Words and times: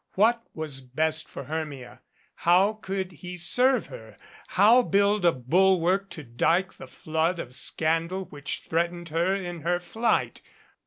What 0.15 0.41
was 0.55 0.81
best 0.81 1.29
for 1.29 1.43
Hermia? 1.43 2.01
How 2.37 2.73
could 2.73 3.11
he 3.11 3.37
serve 3.37 3.85
her? 3.85 4.17
How 4.47 4.81
build 4.81 5.23
a 5.25 5.31
bulwark 5.31 6.09
to 6.09 6.23
dyke 6.23 6.73
the 6.73 6.87
flood 6.87 7.37
of 7.37 7.53
scandal 7.53 8.23
which 8.25 8.61
threatened 8.67 9.09
her 9.09 9.35
in 9.35 9.61
her 9.61 9.79
flight? 9.79 10.41